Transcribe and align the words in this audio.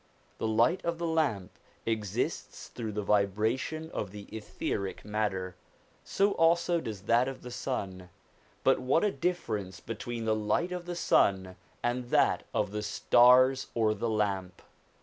The 0.39 0.47
light 0.47 0.83
of 0.83 0.97
the 0.97 1.05
lamp 1.05 1.59
exists 1.85 2.69
through 2.69 2.93
the 2.93 3.03
vibration 3.03 3.91
of 3.91 4.09
the 4.09 4.23
etheric 4.35 5.05
matter, 5.05 5.55
so 6.03 6.31
also 6.31 6.81
does 6.81 7.01
that 7.01 7.27
of 7.27 7.43
the 7.43 7.51
sun; 7.51 8.09
but 8.63 8.79
what 8.79 9.03
a 9.03 9.11
differ 9.11 9.57
ence 9.59 9.79
between 9.79 10.25
the 10.25 10.33
light 10.33 10.71
of 10.71 10.87
the 10.87 10.95
sun 10.95 11.55
and 11.83 12.05
that 12.05 12.45
of 12.51 12.71
the 12.71 12.81
stars 12.81 13.67
or 13.75 13.93
the 13.93 14.09
lamp 14.09 14.63